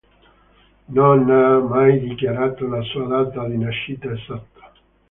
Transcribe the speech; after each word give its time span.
Non 0.97 1.29
ha 1.29 1.59
mai 1.59 1.99
dichiarato 1.99 2.65
la 2.67 2.81
sua 2.81 3.05
data 3.05 3.45
di 3.47 3.55
nascita 3.59 4.11
esatta. 4.11 4.71